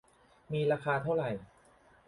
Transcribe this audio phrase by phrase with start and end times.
[0.51, 1.29] มีราคาเท่าไหร่